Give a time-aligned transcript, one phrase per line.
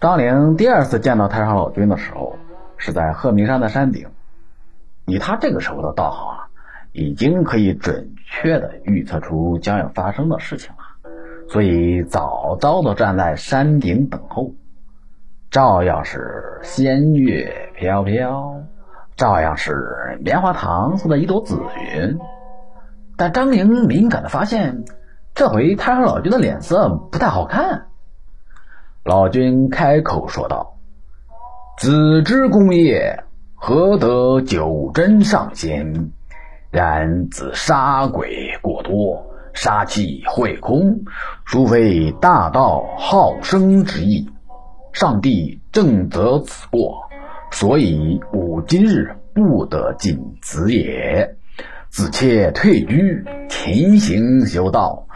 [0.00, 2.36] 张陵第二次见到太上老君的时候，
[2.76, 4.06] 是在鹤鸣山的山顶。
[5.06, 6.46] 以他这个时候的道行啊，
[6.92, 11.10] 已经可以准确的预测出将要发生的事情了，
[11.48, 14.52] 所以早早的站在山顶等候，
[15.50, 18.54] 照样是仙乐飘飘，
[19.16, 21.60] 照样是棉花糖似的一朵紫
[21.96, 22.16] 云。
[23.16, 24.84] 但张陵敏感的发现，
[25.34, 27.87] 这回太上老君的脸色不太好看。
[29.08, 30.76] 老君开口说道
[31.80, 33.24] ：“子之功业，
[33.54, 36.10] 何得九真上仙？
[36.70, 39.24] 然子杀鬼过多，
[39.54, 41.04] 杀气会空，
[41.46, 44.28] 殊非大道好生之意。
[44.92, 47.08] 上帝正责此过，
[47.50, 51.34] 所以吾今日不得进子也。
[51.88, 55.06] 子妾退居，勤行修道，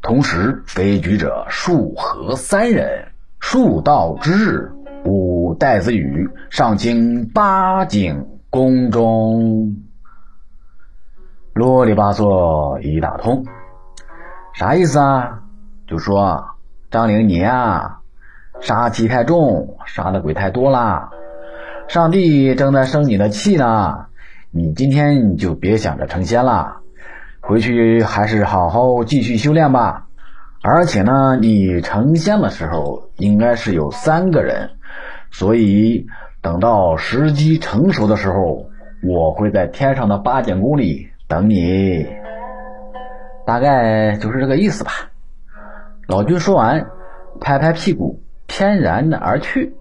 [0.00, 3.08] 同时非举者数合三人。”
[3.44, 4.72] 数道之日，
[5.04, 9.76] 五代子羽上清八景宫中。
[11.52, 13.44] 啰里吧嗦一大通，
[14.54, 15.40] 啥意思啊？
[15.88, 16.46] 就说
[16.90, 17.98] 张陵你啊，
[18.60, 21.10] 杀气太重，杀的鬼太多啦。
[21.88, 24.06] 上帝正在生你的气呢，
[24.50, 26.76] 你今天就别想着成仙了，
[27.40, 30.06] 回去还是好好继续修炼吧。
[30.64, 34.70] 而且呢，你成仙的时候应该是有三个人，
[35.30, 36.06] 所以
[36.40, 38.66] 等到时机成熟的时候，
[39.02, 42.06] 我会在天上的八景宫里等你。
[43.44, 44.92] 大概就是这个意思吧。
[46.06, 46.86] 老君说完，
[47.40, 49.74] 拍拍屁股，翩然而去。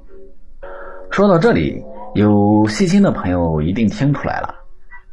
[1.12, 1.84] 说到这里，
[2.16, 4.56] 有细心的朋友一定听出来了，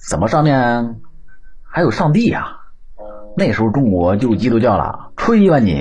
[0.09, 0.97] 怎么上面
[1.63, 2.58] 还有上帝呀？
[3.39, 5.81] 那时候中国就基督教了，吹吧你！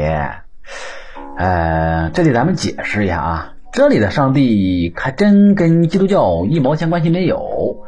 [1.37, 7.85] 呃，这里咱们解释一下啊，这里的上帝还真跟基督教一毛钱关系没有。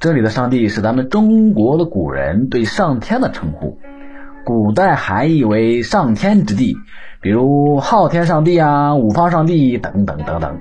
[0.00, 3.78] 这里的上帝是咱们中国的古人对上天的称呼，
[4.44, 6.76] 古代含义为上天之地，
[7.20, 10.60] 比如昊天上帝啊、五方上帝等等等等。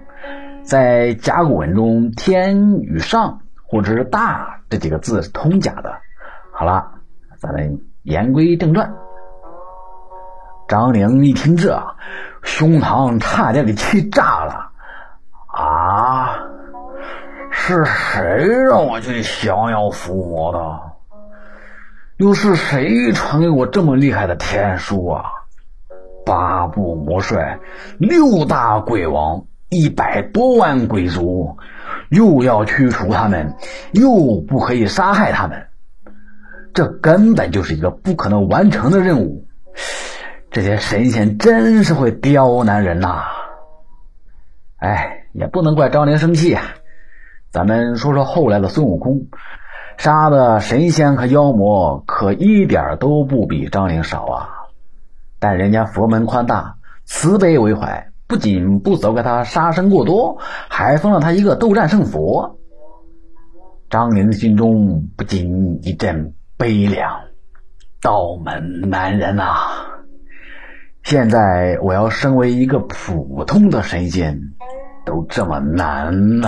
[0.61, 5.95] 在甲骨文中，“天”与“上”或者是“大”这几个字是通假的。
[6.53, 6.91] 好了，
[7.39, 7.92] 咱们。
[8.03, 8.93] 言归正传，
[10.67, 11.81] 张陵一听这，
[12.41, 14.71] 胸膛差点给气炸了。
[15.47, 16.35] 啊，
[17.49, 20.79] 是谁让我去降妖伏魔的？
[22.17, 25.23] 又是谁传给我这么厉害的天书啊？
[26.25, 27.57] 八部魔帅，
[27.99, 31.57] 六大鬼王，一百多万鬼族，
[32.09, 33.55] 又要驱除他们，
[33.93, 35.67] 又不可以杀害他们。
[36.73, 39.47] 这根本就是一个不可能完成的任务，
[40.49, 43.25] 这些神仙真是会刁难人呐！
[44.77, 46.63] 哎，也不能怪张陵生气啊。
[47.51, 49.27] 咱们说说后来的孙悟空，
[49.97, 54.49] 杀的神仙和妖魔可一点都不比张陵少啊。
[55.39, 62.57] 但人家佛门宽大，慈悲为怀，不仅不责怪他杀生过多，还封了他一个斗战胜佛。
[63.91, 66.33] 张陵心中不禁一阵。
[66.63, 67.19] 悲凉，
[68.01, 69.43] 道门难人呐！
[71.03, 74.39] 现在我要身为一个普通的神仙，
[75.03, 76.47] 都这么难呐！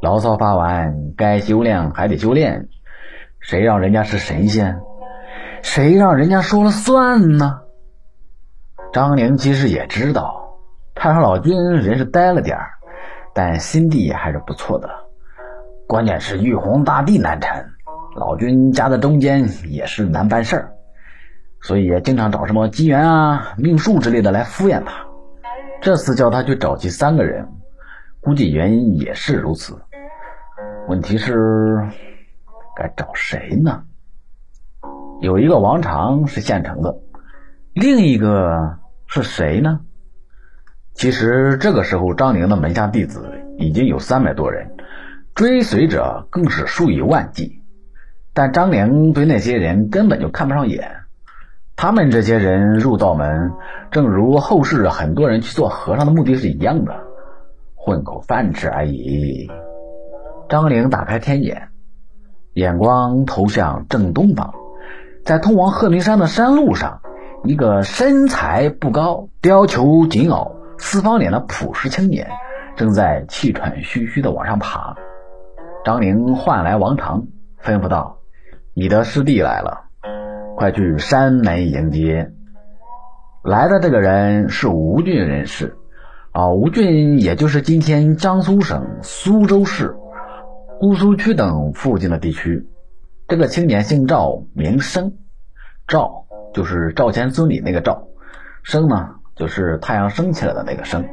[0.00, 2.66] 牢骚发完，该修炼还得修炼。
[3.40, 4.80] 谁让人家是神仙？
[5.60, 7.60] 谁让人家说了算呢？
[8.90, 10.56] 张陵其实也知道，
[10.94, 12.70] 太上老君人是呆了点儿，
[13.34, 14.88] 但心地还是不错的。
[15.86, 17.66] 关键是玉皇大帝难缠。
[18.16, 20.72] 老君夹在中间也是难办事儿，
[21.60, 25.06] 所以也经常找什么机缘啊、命数之类的来敷衍他。
[25.80, 27.48] 这次叫他去找齐三个人，
[28.20, 29.80] 估计原因也是如此。
[30.88, 31.88] 问题是
[32.76, 33.84] 该找谁呢？
[35.20, 36.96] 有一个王常是现成的，
[37.72, 39.80] 另一个是谁呢？
[40.94, 44.76] 其实这个时候，张陵的门下弟子已经有三百多人，
[45.34, 47.59] 追随者更是数以万计。
[48.40, 51.02] 但张陵对那些人根本就看不上眼，
[51.76, 53.52] 他们这些人入道门，
[53.90, 56.94] 正如后世很多人去做和尚的目的是一样的，
[57.74, 59.46] 混口饭吃而已。
[60.48, 61.68] 张陵打开天眼，
[62.54, 64.54] 眼光投向正东方，
[65.22, 67.02] 在通往鹤鸣山的山路上，
[67.44, 72.26] 一个身材不高、貂裘紧袄、四方脸的朴实青年，
[72.74, 74.96] 正在气喘吁吁地往上爬。
[75.84, 77.26] 张陵唤来王常，
[77.62, 78.16] 吩咐道。
[78.80, 79.90] 你的师弟来了，
[80.56, 82.32] 快去山门迎接。
[83.44, 85.76] 来的这个人是吴郡人士，
[86.32, 89.96] 啊，吴郡也就是今天江苏省苏州市
[90.80, 92.70] 姑苏区等附近的地区。
[93.28, 95.12] 这个青年姓赵，名生。
[95.86, 96.24] 赵
[96.54, 98.04] 就是赵钱孙李那个赵，
[98.62, 101.04] 生呢就是太阳升起来的那个生。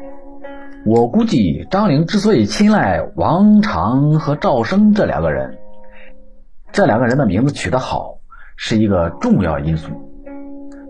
[0.85, 5.57] 我估计张陵之所以青睐王长和赵生这两个人，
[6.71, 8.17] 这两个人的名字取得好，
[8.55, 9.91] 是一个重要因素。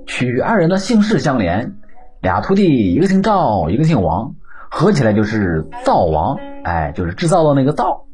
[0.06, 1.74] 取二人的姓氏相连，
[2.22, 4.36] 俩徒弟一个姓赵，一个姓王，
[4.70, 8.06] 合起来就是灶王，哎，就是制造的那个灶。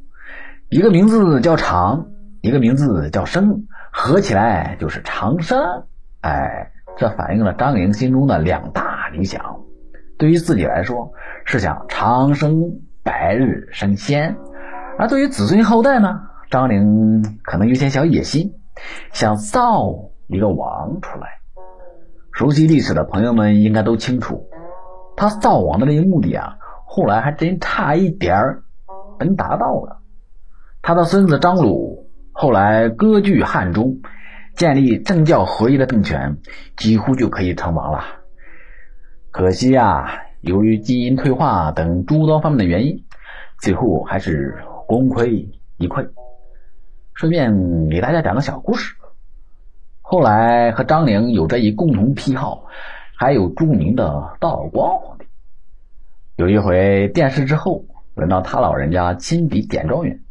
[0.69, 2.07] 一个名字叫长，
[2.41, 5.83] 一个名字叫生，合起来就是长生。
[6.21, 9.61] 哎，这反映了张陵心中的两大理想。
[10.17, 11.11] 对于自己来说，
[11.45, 14.35] 是想长生百日升仙；
[14.97, 18.53] 而对于子孙后代呢，张陵可能有些小野心，
[19.11, 21.27] 想造一个王出来。
[22.31, 24.47] 熟悉历史的朋友们应该都清楚，
[25.15, 28.63] 他造王的那个目的啊，后来还真差一点儿
[29.19, 30.01] 能达到了。
[30.81, 34.01] 他的孙子张鲁后来割据汉中，
[34.55, 36.37] 建立政教合一的政权，
[36.75, 38.03] 几乎就可以称王了。
[39.31, 40.07] 可惜啊，
[40.41, 43.03] 由于基因退化等诸多方面的原因，
[43.59, 44.57] 最后还是
[44.87, 46.09] 功亏一篑。
[47.13, 48.95] 顺便给大家讲个小故事。
[50.01, 52.65] 后来和张陵有着一共同癖好，
[53.15, 55.25] 还有著名的道光皇帝。
[56.35, 60.21] 有一回殿试之后，轮到他老人家亲笔点状元，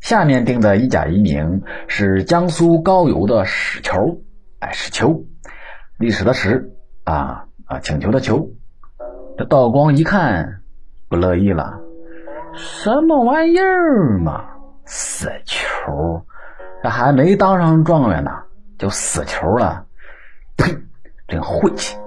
[0.00, 4.20] 下面定的一甲一名是江苏高邮的史球，
[4.58, 5.24] 哎，史球，
[5.98, 6.72] 历史的史
[7.04, 7.44] 啊。
[7.68, 8.52] 啊，请求的求，
[9.36, 10.62] 这道光一看
[11.10, 11.80] 不乐意了，
[12.54, 14.46] 什么玩意儿嘛，
[14.90, 16.24] 死球，
[16.82, 18.30] 这还没当上状元呢，
[18.78, 19.84] 就死球了，
[20.56, 20.74] 呸，
[21.28, 21.98] 真晦气。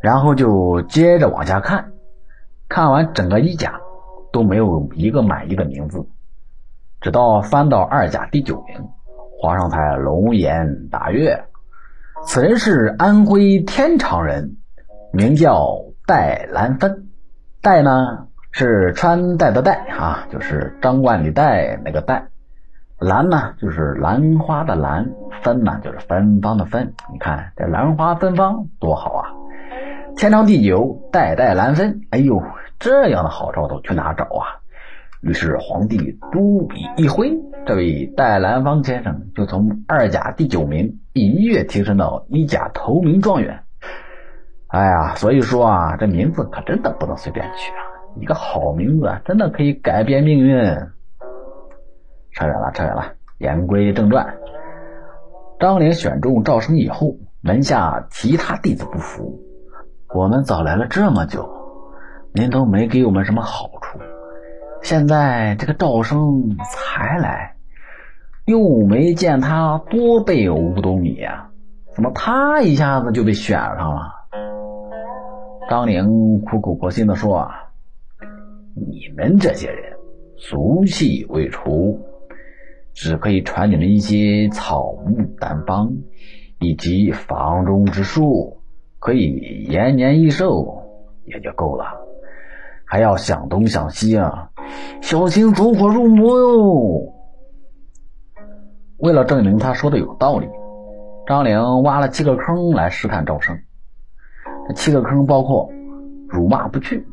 [0.00, 1.92] 然后就接着往下看，
[2.68, 3.80] 看完整个一甲
[4.32, 6.06] 都没有一个满意的名字，
[7.02, 8.88] 直到翻到二甲第九名，
[9.38, 11.44] 皇上才龙颜大悦。
[12.24, 14.56] 此人是安徽天长人，
[15.12, 17.08] 名叫戴兰芬。
[17.60, 22.28] 戴呢是穿戴的戴啊，就是张冠李戴那个戴。
[22.98, 25.10] 兰呢就是兰花的兰，
[25.42, 26.94] 芬呢就是芬芳的芬。
[27.12, 29.28] 你看这兰花芬芳多好啊！
[30.16, 32.00] 天长地久，代代兰芬。
[32.08, 32.42] 哎呦，
[32.78, 34.64] 这样的好兆头去哪找啊？
[35.20, 43.64] 于是皇帝都笔一挥，这位戴兰芳先生就从二甲第九名一跃提升到一甲头名状元。
[44.68, 47.84] 哎呀，所以说啊，这名字可真的不能随便取啊！
[48.20, 50.58] 一个好名字真的可以改变命运。
[52.32, 53.12] 扯远了，扯远了。
[53.38, 54.38] 言归正传，
[55.60, 59.40] 张陵选中赵生以后，门下其他弟子不服，
[60.14, 61.50] 我们早来了这么久，
[62.32, 63.98] 您都没给我们什么好处。
[64.82, 67.56] 现在这个赵生才来，
[68.46, 71.50] 又没见他多备五斗米啊，
[71.94, 74.12] 怎么他一下子就被选上了？
[75.68, 77.65] 张陵苦口婆心的说：“啊，
[78.78, 79.96] 你们这些人
[80.36, 81.98] 俗气未除，
[82.92, 85.90] 只可以传你们一些草木丹方
[86.60, 88.58] 以及房中之术，
[88.98, 90.82] 可以延年益寿
[91.24, 91.84] 也就够了。”
[92.88, 94.50] 还要想东想西啊，
[95.00, 97.14] 小心走火入魔哟！
[98.98, 100.46] 为了证明他说的有道理，
[101.26, 103.58] 张玲挖了七个坑来试探赵生。
[104.68, 105.68] 这七个坑包括：
[106.28, 107.04] 辱骂不去，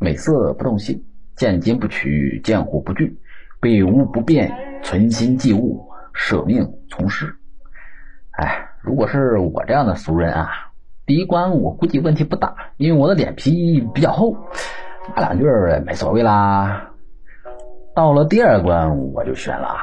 [0.00, 1.04] 美色不动心，
[1.40, 3.16] 见金不取，见火不惧，
[3.60, 7.34] 被物不变，存心祭物，舍命从事。
[8.32, 10.50] 哎，如果是我这样的俗人啊，
[11.06, 14.36] 第一关我估计问题不大，因为我的脸皮比较厚。
[15.16, 16.90] 骂两句也没所谓啦。
[17.94, 19.78] 到了第二关我就悬了。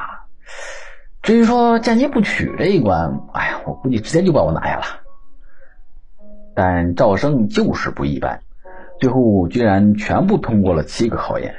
[1.22, 4.84] 至于说见金不取这一关，哎呀，我估计直接就把我拿下了。
[6.54, 8.42] 但赵生就是不一般，
[9.00, 11.54] 最后居然全部通过了七个考验。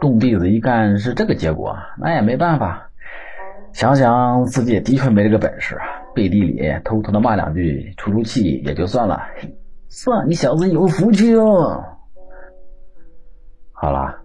[0.00, 2.90] 众弟子一看是这个结果，那也没办法。
[3.72, 5.78] 想想自己也的确没这个本事，
[6.14, 9.20] 背地里偷偷的骂两句，出出气也就算了。
[9.88, 11.84] 算你小子有福气哦。
[13.72, 14.16] 好了，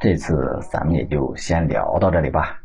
[0.00, 2.60] 这次咱们也就先聊到这里吧。